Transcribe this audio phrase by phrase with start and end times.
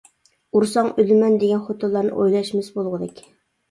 [0.59, 3.29] ئۇرساڭ ئۆلىمەن دېگەن خوتۇنلارنى ئويلاشمىسا بولغۇدەك.